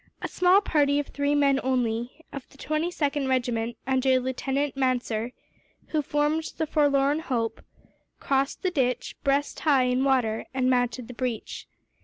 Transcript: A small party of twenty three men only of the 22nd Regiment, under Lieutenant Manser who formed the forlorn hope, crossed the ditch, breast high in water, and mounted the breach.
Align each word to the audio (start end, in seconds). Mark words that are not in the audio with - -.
A 0.23 0.27
small 0.27 0.61
party 0.61 0.97
of 0.97 1.13
twenty 1.13 1.15
three 1.15 1.35
men 1.35 1.59
only 1.63 2.25
of 2.33 2.49
the 2.49 2.57
22nd 2.57 3.29
Regiment, 3.29 3.77
under 3.85 4.19
Lieutenant 4.19 4.75
Manser 4.75 5.31
who 5.89 6.01
formed 6.01 6.53
the 6.57 6.65
forlorn 6.65 7.19
hope, 7.19 7.61
crossed 8.19 8.63
the 8.63 8.71
ditch, 8.71 9.15
breast 9.23 9.59
high 9.59 9.83
in 9.83 10.03
water, 10.03 10.47
and 10.55 10.71
mounted 10.71 11.07
the 11.07 11.13
breach. 11.13 11.67